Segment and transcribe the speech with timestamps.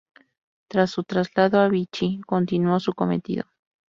[0.67, 3.43] Tras su traslado a Vichy, continuó su cometido.